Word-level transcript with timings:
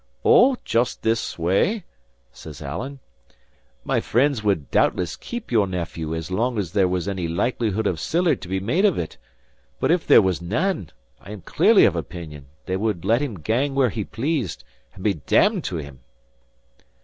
"Ou, 0.25 0.57
just 0.65 1.03
this 1.03 1.37
way," 1.37 1.83
says 2.31 2.59
Alan. 2.59 2.99
"My 3.83 3.99
friends 3.99 4.43
would 4.43 4.71
doubtless 4.71 5.15
keep 5.15 5.51
your 5.51 5.67
nephew 5.67 6.15
as 6.15 6.31
long 6.31 6.57
as 6.57 6.71
there 6.71 6.87
was 6.87 7.07
any 7.07 7.27
likelihood 7.27 7.85
of 7.85 7.99
siller 7.99 8.35
to 8.35 8.47
be 8.47 8.59
made 8.59 8.83
of 8.83 8.97
it, 8.97 9.17
but 9.79 9.91
if 9.91 10.07
there 10.07 10.23
was 10.23 10.41
nane, 10.41 10.89
I 11.19 11.29
am 11.29 11.41
clearly 11.41 11.85
of 11.85 11.95
opinion 11.95 12.47
they 12.65 12.77
would 12.77 13.05
let 13.05 13.21
him 13.21 13.35
gang 13.37 13.75
where 13.75 13.91
he 13.91 14.03
pleased, 14.03 14.63
and 14.95 15.03
be 15.03 15.13
damned 15.13 15.63
to 15.65 15.75
him!" 15.77 15.99